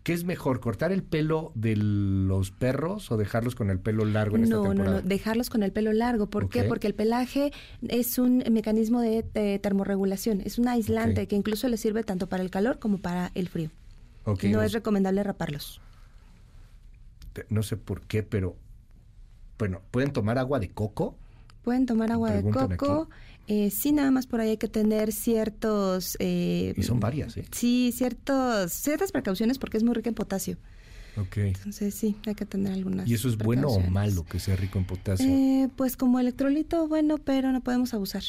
¿Qué 0.02 0.12
es 0.12 0.24
mejor, 0.24 0.60
cortar 0.60 0.92
el 0.92 1.02
pelo 1.02 1.52
de 1.54 1.76
los 1.76 2.50
perros 2.50 3.10
o 3.10 3.16
dejarlos 3.16 3.54
con 3.54 3.70
el 3.70 3.78
pelo 3.78 4.04
largo 4.04 4.36
en 4.36 4.44
esta 4.44 4.56
temporada? 4.56 4.96
No, 4.96 5.02
no, 5.02 5.08
dejarlos 5.08 5.50
con 5.50 5.62
el 5.62 5.72
pelo 5.72 5.92
largo. 5.92 6.28
¿Por 6.28 6.48
qué? 6.48 6.64
Porque 6.64 6.86
el 6.86 6.94
pelaje 6.94 7.52
es 7.86 8.18
un 8.18 8.44
mecanismo 8.50 9.00
de, 9.00 9.58
termorregulación, 9.62 10.40
es 10.44 10.58
un 10.58 10.68
aislante 10.68 11.26
que 11.26 11.36
incluso 11.36 11.68
le 11.68 11.76
sirve 11.76 12.02
tanto 12.04 12.28
para 12.28 12.42
el 12.42 12.50
calor 12.50 12.78
como 12.78 12.98
para 12.98 13.30
el 13.34 13.48
frío. 13.48 13.70
no 14.26 14.62
es 14.62 14.72
recomendable 14.72 15.22
raparlos. 15.22 15.80
No 17.48 17.62
sé 17.62 17.76
por 17.76 18.02
qué, 18.02 18.22
pero 18.22 18.56
bueno, 19.58 19.82
¿pueden 19.90 20.12
tomar 20.12 20.38
agua 20.38 20.58
de 20.58 20.70
coco? 20.70 21.16
Pueden 21.62 21.86
tomar 21.86 22.10
agua 22.10 22.30
de 22.32 22.50
coco. 22.50 23.08
Eh, 23.46 23.70
sí, 23.70 23.92
nada 23.92 24.10
más 24.10 24.26
por 24.26 24.40
ahí 24.40 24.50
hay 24.50 24.56
que 24.56 24.68
tener 24.68 25.12
ciertos... 25.12 26.16
Eh, 26.20 26.72
y 26.76 26.82
son 26.82 27.00
varias, 27.00 27.36
¿eh? 27.36 27.44
Sí, 27.50 27.92
ciertos, 27.92 28.72
ciertas 28.72 29.10
precauciones 29.10 29.58
porque 29.58 29.76
es 29.76 29.82
muy 29.82 29.94
rica 29.94 30.08
en 30.08 30.14
potasio. 30.14 30.56
Ok. 31.16 31.38
Entonces 31.38 31.94
sí, 31.94 32.16
hay 32.26 32.34
que 32.34 32.46
tener 32.46 32.72
algunas. 32.72 33.08
¿Y 33.08 33.14
eso 33.14 33.28
es 33.28 33.36
bueno 33.36 33.68
o 33.68 33.80
malo 33.80 34.24
que 34.24 34.38
sea 34.38 34.56
rico 34.56 34.78
en 34.78 34.84
potasio? 34.84 35.26
Eh, 35.26 35.68
pues 35.76 35.96
como 35.96 36.20
electrolito, 36.20 36.86
bueno, 36.86 37.18
pero 37.18 37.50
no 37.50 37.60
podemos 37.60 37.92
abusar. 37.94 38.22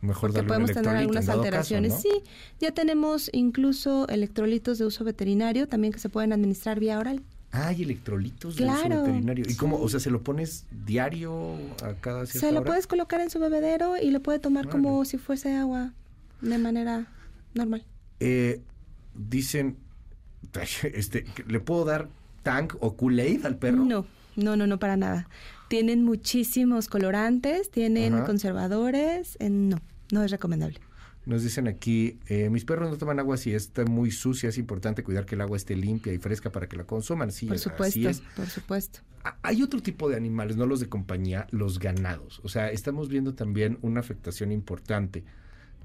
Mejor 0.00 0.30
Porque 0.30 0.46
podemos 0.46 0.70
tener 0.70 0.96
algunas 0.96 1.28
alteraciones. 1.28 2.00
Sí, 2.00 2.22
ya 2.60 2.70
tenemos 2.70 3.30
incluso 3.32 4.06
electrolitos 4.08 4.78
de 4.78 4.86
uso 4.86 5.02
veterinario 5.02 5.66
también 5.66 5.92
que 5.92 5.98
se 5.98 6.08
pueden 6.08 6.32
administrar 6.32 6.78
vía 6.78 6.98
oral. 6.98 7.22
Ah, 7.50 7.68
hay 7.68 7.82
electrolitos 7.82 8.56
de 8.56 8.66
uso 8.66 8.88
veterinario. 8.88 9.44
¿Y 9.48 9.54
cómo? 9.54 9.80
O 9.80 9.88
sea, 9.88 10.00
¿se 10.00 10.10
lo 10.10 10.22
pones 10.22 10.66
diario 10.84 11.54
a 11.82 11.94
cada 12.00 12.26
cierta 12.26 12.46
Se 12.46 12.52
lo 12.52 12.62
puedes 12.62 12.86
colocar 12.86 13.20
en 13.20 13.30
su 13.30 13.38
bebedero 13.38 13.96
y 13.96 14.10
lo 14.10 14.20
puede 14.20 14.38
tomar 14.38 14.68
como 14.68 15.04
si 15.04 15.16
fuese 15.16 15.54
agua 15.54 15.92
de 16.42 16.58
manera 16.58 17.06
normal. 17.54 17.84
Eh, 18.20 18.60
dicen, 19.14 19.76
este, 20.92 21.24
¿le 21.46 21.60
puedo 21.60 21.84
dar 21.84 22.08
tank 22.42 22.74
o 22.80 22.96
Kool-Aid 22.96 23.46
al 23.46 23.56
perro? 23.56 23.84
No, 23.84 24.06
no, 24.36 24.56
no, 24.56 24.66
no, 24.66 24.78
para 24.78 24.96
nada. 24.96 25.28
Tienen 25.68 26.04
muchísimos 26.04 26.88
colorantes, 26.88 27.70
tienen 27.70 28.24
conservadores, 28.24 29.36
no, 29.40 29.78
no 30.12 30.22
es 30.22 30.30
recomendable. 30.30 30.80
Nos 31.28 31.42
dicen 31.42 31.68
aquí, 31.68 32.18
eh, 32.28 32.48
mis 32.48 32.64
perros 32.64 32.90
no 32.90 32.96
toman 32.96 33.18
agua 33.18 33.36
si 33.36 33.52
está 33.52 33.84
muy 33.84 34.10
sucia, 34.10 34.48
es 34.48 34.56
importante 34.56 35.04
cuidar 35.04 35.26
que 35.26 35.34
el 35.34 35.42
agua 35.42 35.58
esté 35.58 35.76
limpia 35.76 36.10
y 36.14 36.16
fresca 36.16 36.50
para 36.50 36.70
que 36.70 36.76
la 36.78 36.84
consuman. 36.84 37.32
Sí, 37.32 37.44
por 37.44 37.58
supuesto, 37.58 38.08
por 38.34 38.46
supuesto. 38.46 39.00
Hay 39.42 39.62
otro 39.62 39.82
tipo 39.82 40.08
de 40.08 40.16
animales, 40.16 40.56
no 40.56 40.64
los 40.64 40.80
de 40.80 40.88
compañía, 40.88 41.46
los 41.50 41.80
ganados. 41.80 42.40
O 42.44 42.48
sea, 42.48 42.70
estamos 42.70 43.10
viendo 43.10 43.34
también 43.34 43.78
una 43.82 44.00
afectación 44.00 44.52
importante. 44.52 45.22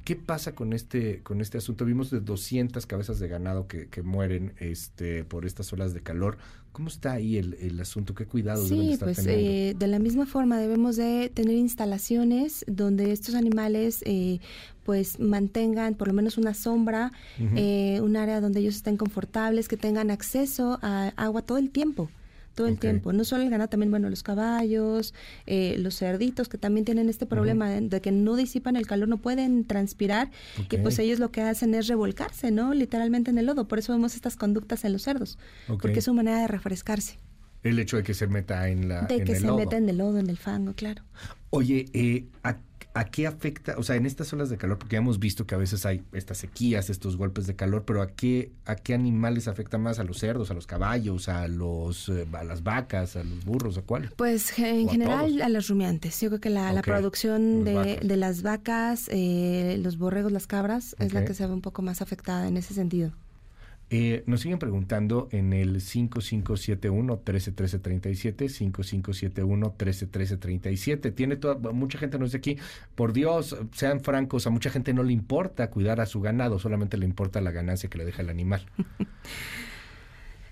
¿Qué 0.06 0.16
pasa 0.16 0.56
con 0.56 0.72
este, 0.72 1.22
con 1.24 1.42
este 1.42 1.58
asunto? 1.58 1.84
Vimos 1.84 2.10
de 2.10 2.22
200 2.22 2.86
cabezas 2.86 3.20
de 3.20 3.28
ganado 3.28 3.68
que, 3.68 3.88
que 3.88 4.02
mueren 4.02 4.54
este, 4.60 5.26
por 5.26 5.46
estas 5.46 5.74
olas 5.74 5.94
de 5.94 6.02
calor. 6.02 6.38
¿Cómo 6.74 6.88
está 6.88 7.12
ahí 7.12 7.38
el, 7.38 7.54
el 7.62 7.80
asunto? 7.80 8.16
¿Qué 8.16 8.26
cuidado 8.26 8.66
sí, 8.66 8.76
deben 8.76 8.90
estar 8.90 9.08
pues 9.08 9.26
eh, 9.28 9.76
de 9.78 9.88
la 9.88 10.00
misma 10.00 10.26
forma 10.26 10.58
debemos 10.58 10.96
de 10.96 11.30
tener 11.34 11.56
instalaciones 11.56 12.66
donde 12.68 13.12
estos 13.12 13.36
animales 13.36 14.04
eh, 14.06 14.40
pues 14.84 15.20
mantengan 15.20 15.96
por 15.96 16.08
lo 16.08 16.14
menos 16.14 16.38
una 16.38 16.54
sombra, 16.54 17.12
eh, 17.40 18.00
un 18.02 18.16
área 18.16 18.42
donde 18.42 18.60
ellos 18.60 18.76
estén 18.76 18.98
confortables, 18.98 19.68
que 19.68 19.78
tengan 19.78 20.12
acceso 20.12 20.80
a 20.82 21.14
agua 21.16 21.42
todo 21.42 21.58
el 21.58 21.70
tiempo 21.70 22.10
todo 22.54 22.68
el 22.68 22.78
tiempo. 22.78 23.14
No 23.14 23.24
solo 23.24 23.44
el 23.44 23.50
ganado, 23.50 23.70
también, 23.70 23.92
bueno, 23.92 24.10
los 24.10 24.24
caballos, 24.24 25.14
eh, 25.46 25.76
los 25.80 25.98
cerditos 25.98 26.50
que 26.50 26.58
también 26.58 26.86
tienen 26.86 27.10
este 27.10 27.26
problema 27.26 27.70
de, 27.70 28.02
que 28.02 28.12
no 28.12 28.36
disipan 28.36 28.76
el 28.76 28.88
calor, 28.88 29.08
no 29.08 29.18
pueden 29.18 29.66
transpirar, 29.66 30.32
y 30.70 30.78
pues 30.78 31.00
ellos 31.00 31.20
lo 31.20 31.32
que 31.32 31.42
hacen 31.42 31.74
es 31.74 31.88
revolcarse, 31.88 32.52
¿no? 32.52 32.74
Literalmente 32.74 33.32
en 33.32 33.38
el 33.38 33.46
lodo. 33.46 33.68
Por 33.68 33.80
eso 33.80 33.94
vemos 33.94 34.16
estas 34.16 34.36
conductas 34.36 34.86
en 34.86 34.94
los 34.94 35.04
cerdos, 35.04 35.38
porque 35.68 36.00
es 36.00 36.06
su 36.06 36.14
manera 36.14 36.42
de 36.42 36.48
refrescarse. 36.48 37.18
El 37.64 37.80
hecho 37.80 37.96
de 37.96 38.04
que 38.04 38.14
se 38.14 38.28
meta 38.28 38.68
en 38.68 38.90
la. 38.90 39.04
De 39.04 39.24
que 39.24 39.36
se 39.40 39.50
meta 39.52 39.78
en 39.78 39.88
el 39.88 39.98
lodo, 39.98 40.20
en 40.20 40.30
el 40.30 40.38
fango, 40.38 40.74
claro. 40.74 41.04
Oye, 41.50 41.86
eh, 41.94 42.26
¿A 42.44 42.58
qué 43.06 43.26
afecta, 43.26 43.76
o 43.78 43.84
sea, 43.84 43.96
en 43.96 44.06
estas 44.06 44.32
olas 44.34 44.50
de 44.50 44.58
calor, 44.58 44.78
porque 44.78 44.94
ya 44.94 45.00
hemos 45.00 45.18
visto 45.20 45.48
que 45.48 45.56
a 45.56 45.58
veces 45.58 45.86
hay 45.86 46.04
estas 46.14 46.38
sequías, 46.38 46.92
estos 46.92 47.18
golpes 47.18 47.48
de 47.48 47.56
calor, 47.56 47.84
pero 47.86 48.04
¿a 48.04 48.08
qué, 48.12 48.52
a 48.66 48.76
qué 48.76 48.94
animales 48.94 49.48
afecta 49.48 49.80
más? 49.80 49.98
¿A 49.98 50.04
los 50.04 50.20
cerdos, 50.20 50.52
a 50.52 50.54
los 50.54 50.68
caballos, 50.68 51.28
a 51.28 51.48
los 51.48 52.10
eh, 52.10 52.28
a 52.34 52.44
las 52.44 52.62
vacas, 52.64 53.16
a 53.16 53.24
los 53.24 53.46
burros, 53.46 53.80
a 53.80 53.82
cuál? 53.82 54.12
Pues 54.16 54.58
en 54.60 54.88
general 54.88 55.42
a, 55.42 55.50
los 55.50 55.70
rumiantes. 55.70 56.22
Yo 56.22 56.30
creo 56.30 56.40
que 56.40 56.50
la, 56.52 56.82
producción 56.84 57.64
de, 57.64 58.00
de, 58.04 58.18
las 58.18 58.44
vacas, 58.44 59.10
eh, 59.12 59.80
los 59.82 59.98
borregos, 59.98 60.32
las 60.32 60.46
cabras, 60.46 60.96
es 61.00 61.14
la 61.14 61.26
que 61.26 61.34
se 61.34 61.48
ve 61.48 61.54
un 61.54 61.62
poco 61.62 61.82
más 61.82 62.02
afectada 62.04 62.48
en 62.48 62.58
ese 62.58 62.76
sentido. 62.76 63.12
Eh, 63.96 64.24
nos 64.26 64.42
siguen 64.42 64.58
preguntando 64.58 65.28
en 65.30 65.54
el 65.54 65.76
5571-131337, 65.76 68.50
5571-131337. 69.78 71.14
Tiene 71.14 71.36
toda, 71.36 71.72
mucha 71.72 72.00
gente 72.00 72.18
nos 72.18 72.30
dice 72.30 72.38
aquí, 72.38 72.58
por 72.96 73.14
Dios, 73.14 73.56
sean 73.72 74.02
francos, 74.02 74.48
a 74.48 74.50
mucha 74.50 74.72
gente 74.72 74.96
no 74.96 75.04
le 75.04 75.14
importa 75.14 75.70
cuidar 75.70 76.02
a 76.02 76.08
su 76.08 76.22
ganado, 76.22 76.58
solamente 76.58 76.98
le 76.98 77.06
importa 77.06 77.40
la 77.40 77.52
ganancia 77.52 77.88
que 77.88 78.00
le 78.00 78.06
deja 78.06 78.24
el 78.24 78.32
animal. 78.32 78.66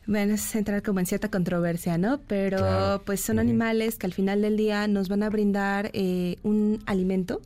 Bueno, 0.08 0.34
es 0.34 0.56
entrar 0.56 0.82
como 0.82 1.00
en 1.00 1.06
cierta 1.06 1.30
controversia, 1.30 2.00
¿no? 2.00 2.20
Pero 2.28 3.04
pues 3.06 3.22
son 3.22 3.38
animales 3.38 3.98
que 3.98 4.08
al 4.08 4.14
final 4.14 4.42
del 4.42 4.58
día 4.58 4.88
nos 4.88 5.10
van 5.10 5.22
a 5.22 5.30
brindar 5.30 5.92
eh, 5.94 6.38
un 6.42 6.80
alimento 6.88 7.40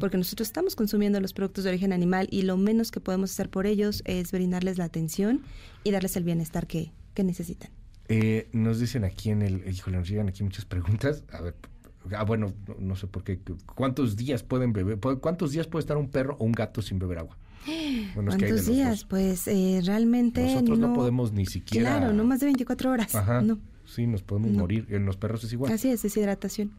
porque 0.00 0.16
nosotros 0.16 0.48
estamos 0.48 0.76
consumiendo 0.76 1.20
los 1.20 1.32
productos 1.32 1.64
de 1.64 1.70
origen 1.70 1.92
animal 1.92 2.28
y 2.30 2.42
lo 2.42 2.56
menos 2.56 2.90
que 2.90 3.00
podemos 3.00 3.30
hacer 3.30 3.50
por 3.50 3.66
ellos 3.66 4.02
es 4.04 4.32
brindarles 4.32 4.78
la 4.78 4.84
atención 4.84 5.42
y 5.84 5.90
darles 5.90 6.16
el 6.16 6.24
bienestar 6.24 6.66
que, 6.66 6.92
necesitan. 7.18 7.68
Eh, 8.06 8.48
nos 8.52 8.78
dicen 8.78 9.02
aquí 9.02 9.30
en 9.30 9.42
el, 9.42 9.68
híjole, 9.68 9.96
nos 9.98 10.08
llegan 10.08 10.28
aquí 10.28 10.44
muchas 10.44 10.64
preguntas. 10.64 11.24
A 11.32 11.40
ver, 11.40 11.56
ah, 12.16 12.22
bueno, 12.22 12.54
no, 12.78 12.94
sé 12.94 13.08
por 13.08 13.24
qué. 13.24 13.40
¿Cuántos 13.74 14.16
días 14.16 14.44
pueden 14.44 14.72
beber? 14.72 15.00
¿Cuántos 15.20 15.50
días 15.50 15.66
puede 15.66 15.80
estar 15.80 15.96
un 15.96 16.08
perro 16.08 16.36
o 16.38 16.44
un 16.44 16.52
gato 16.52 16.80
sin 16.80 17.00
beber 17.00 17.18
agua? 17.18 17.36
¿Cuántos 18.14 18.66
días? 18.66 19.04
Pues 19.04 19.48
eh, 19.48 19.80
realmente 19.84 20.42
Nosotros 20.42 20.78
no, 20.78 20.94
podemos 20.94 21.32
ni 21.32 21.44
siquiera... 21.44 21.98
Claro, 21.98 22.12
no 22.12 22.22
más 22.22 22.38
de 22.38 22.46
24 22.46 22.92
horas. 22.92 23.14
Ajá, 23.16 23.42
Sí, 23.84 24.06
nos 24.06 24.22
podemos 24.22 24.52
morir. 24.52 24.86
En 24.90 25.06
los 25.06 25.16
perros 25.16 25.42
es 25.42 25.52
igual. 25.52 25.72
Así 25.72 25.88
es, 25.88 26.02
deshidratación. 26.02 26.70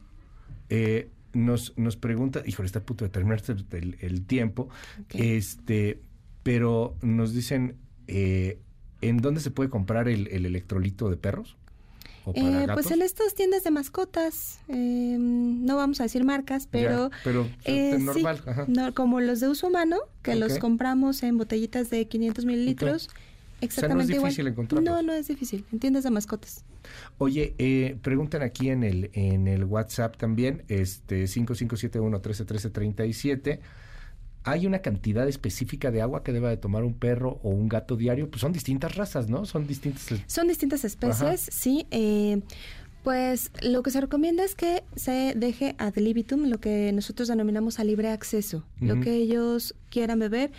Eh, 0.70 1.10
nos, 1.32 1.76
nos 1.76 1.96
pregunta, 1.96 2.42
híjole, 2.46 2.66
está 2.66 2.80
a 2.80 2.82
punto 2.82 3.04
de 3.04 3.10
terminarse 3.10 3.54
el, 4.00 4.26
tiempo, 4.26 4.68
este, 5.10 6.00
pero 6.42 6.96
nos 7.02 7.32
dicen, 7.32 7.76
eh, 8.06 8.58
¿en 9.00 9.18
dónde 9.18 9.40
se 9.40 9.50
puede 9.50 9.70
comprar 9.70 10.08
el, 10.08 10.26
electrolito 10.28 11.10
de 11.10 11.16
perros? 11.16 11.56
Eh, 12.34 12.66
pues 12.74 12.90
en 12.90 13.02
estas 13.02 13.34
tiendas 13.34 13.64
de 13.64 13.70
mascotas, 13.70 14.60
em, 14.68 15.64
no 15.64 15.76
vamos 15.76 16.00
a 16.00 16.04
decir 16.04 16.22
marcas, 16.22 16.68
pero, 16.70 17.10
pero 17.24 17.48
eh, 17.64 17.98
normal, 17.98 18.42
como 18.94 19.20
los 19.20 19.40
de 19.40 19.48
uso 19.48 19.68
humano, 19.68 19.96
que 20.22 20.36
los 20.36 20.58
compramos 20.58 21.22
en 21.22 21.38
botellitas 21.38 21.90
de 21.90 22.06
500 22.06 22.44
mililitros. 22.44 23.08
Exactamente 23.60 24.14
no 24.14 24.18
es 24.18 24.22
difícil 24.22 24.48
igual. 24.48 24.68
No, 24.82 25.02
no 25.02 25.12
es 25.12 25.28
difícil. 25.28 25.66
En 25.72 25.78
tiendas 25.78 26.04
de 26.04 26.10
mascotas. 26.10 26.64
Oye, 27.18 27.54
eh, 27.58 27.98
preguntan 28.02 28.40
aquí 28.42 28.70
en 28.70 28.84
el 28.84 29.10
en 29.12 29.48
el 29.48 29.64
WhatsApp 29.64 30.16
también, 30.16 30.62
este 30.68 31.24
5571-131337. 31.24 33.60
¿Hay 34.42 34.66
una 34.66 34.78
cantidad 34.78 35.28
específica 35.28 35.90
de 35.90 36.00
agua 36.00 36.24
que 36.24 36.32
deba 36.32 36.48
de 36.48 36.56
tomar 36.56 36.82
un 36.82 36.94
perro 36.94 37.40
o 37.42 37.50
un 37.50 37.68
gato 37.68 37.96
diario? 37.96 38.30
Pues 38.30 38.40
son 38.40 38.52
distintas 38.52 38.94
razas, 38.94 39.28
¿no? 39.28 39.44
Son 39.44 39.66
distintas. 39.66 40.18
Son 40.26 40.48
distintas 40.48 40.82
especies, 40.84 41.46
sí. 41.52 41.86
Eh, 41.90 42.40
pues 43.02 43.50
lo 43.62 43.82
que 43.82 43.90
se 43.90 44.00
recomienda 44.00 44.44
es 44.44 44.54
que 44.54 44.82
se 44.94 45.32
deje 45.36 45.74
ad 45.78 45.94
libitum, 45.96 46.46
lo 46.46 46.58
que 46.58 46.90
nosotros 46.92 47.28
denominamos 47.28 47.78
a 47.78 47.84
libre 47.84 48.08
acceso, 48.08 48.64
lo 48.78 49.00
que 49.00 49.14
ellos 49.14 49.74
quieran 49.90 50.18
beber. 50.18 50.52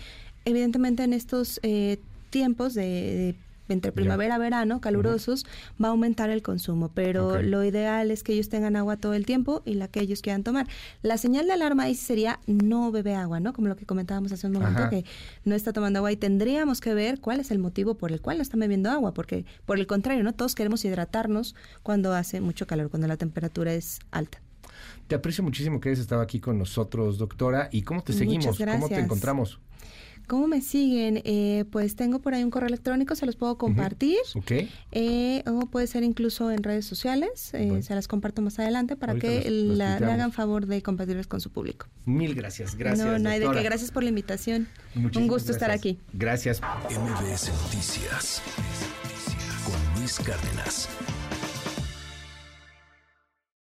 Evidentemente 0.43 1.03
en 1.03 1.13
estos 1.13 1.60
eh, 1.62 2.00
tiempos 2.31 2.73
de, 2.73 3.35
entre 3.71 3.91
primavera 3.91 4.35
y 4.35 4.39
verano, 4.39 4.81
calurosos, 4.81 5.45
va 5.81 5.88
a 5.89 5.91
aumentar 5.91 6.29
el 6.29 6.41
consumo, 6.41 6.91
pero 6.93 7.41
lo 7.41 7.63
ideal 7.63 8.11
es 8.11 8.23
que 8.23 8.33
ellos 8.33 8.50
tengan 8.50 8.75
agua 8.75 8.97
todo 8.97 9.13
el 9.13 9.25
tiempo 9.25 9.61
y 9.65 9.75
la 9.75 9.88
que 9.88 10.01
ellos 10.01 10.21
quieran 10.21 10.43
tomar. 10.43 10.67
La 11.01 11.17
señal 11.17 11.47
de 11.47 11.53
alarma 11.53 11.83
ahí 11.83 11.95
sería 11.95 12.39
no 12.47 12.91
bebe 12.91 13.15
agua, 13.15 13.39
¿no? 13.39 13.53
Como 13.53 13.67
lo 13.67 13.75
que 13.75 13.85
comentábamos 13.85 14.31
hace 14.31 14.47
un 14.47 14.53
momento, 14.53 14.89
que 14.89 15.05
no 15.45 15.55
está 15.55 15.73
tomando 15.73 16.00
agua 16.00 16.11
y 16.11 16.17
tendríamos 16.17 16.81
que 16.81 16.93
ver 16.93 17.19
cuál 17.19 17.39
es 17.39 17.51
el 17.51 17.59
motivo 17.59 17.95
por 17.95 18.11
el 18.11 18.21
cual 18.21 18.38
no 18.38 18.43
está 18.43 18.57
bebiendo 18.57 18.89
agua, 18.89 19.13
porque 19.13 19.45
por 19.65 19.79
el 19.79 19.88
contrario, 19.88 20.23
¿no? 20.23 20.33
Todos 20.33 20.55
queremos 20.55 20.83
hidratarnos 20.85 21.55
cuando 21.83 22.13
hace 22.13 22.41
mucho 22.41 22.67
calor, 22.67 22.89
cuando 22.89 23.07
la 23.07 23.17
temperatura 23.17 23.73
es 23.73 24.00
alta. 24.11 24.41
Te 25.07 25.15
aprecio 25.15 25.43
muchísimo 25.43 25.79
que 25.79 25.89
hayas 25.89 26.00
estado 26.00 26.21
aquí 26.21 26.39
con 26.39 26.57
nosotros, 26.57 27.17
doctora. 27.17 27.69
¿Y 27.71 27.83
cómo 27.83 28.01
te 28.01 28.13
seguimos? 28.13 28.57
¿Cómo 28.57 28.88
te 28.88 29.00
encontramos? 29.00 29.59
¿Cómo 30.27 30.47
me 30.47 30.61
siguen? 30.61 31.21
Eh, 31.25 31.65
pues 31.71 31.95
tengo 31.95 32.19
por 32.19 32.33
ahí 32.33 32.43
un 32.43 32.51
correo 32.51 32.67
electrónico, 32.67 33.15
se 33.15 33.25
los 33.25 33.35
puedo 33.35 33.57
compartir. 33.57 34.17
Eh, 34.91 35.43
o 35.47 35.65
puede 35.67 35.87
ser 35.87 36.03
incluso 36.03 36.51
en 36.51 36.63
redes 36.63 36.85
sociales, 36.85 37.53
eh, 37.53 37.81
se 37.81 37.95
las 37.95 38.07
comparto 38.07 38.41
más 38.41 38.59
adelante 38.59 38.95
para 38.95 39.15
que 39.15 39.49
le 39.49 39.83
hagan 39.83 40.31
favor 40.31 40.65
de 40.65 40.81
compartirles 40.81 41.27
con 41.27 41.41
su 41.41 41.49
público. 41.49 41.87
Mil 42.05 42.33
gracias, 42.35 42.75
gracias. 42.75 43.05
No, 43.05 43.19
no 43.19 43.29
hay 43.29 43.39
de 43.39 43.49
qué, 43.51 43.63
gracias 43.63 43.91
por 43.91 44.03
la 44.03 44.09
invitación. 44.09 44.67
un 44.95 45.27
gusto 45.27 45.51
estar 45.51 45.71
aquí. 45.71 45.99
Gracias. 46.13 46.61
MBS 46.61 47.51
Noticias 47.63 48.41
con 49.65 49.99
Luis 49.99 50.19
Cárdenas. 50.19 50.89